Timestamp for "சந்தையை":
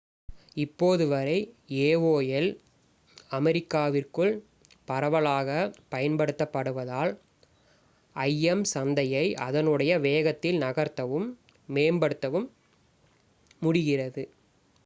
8.73-9.25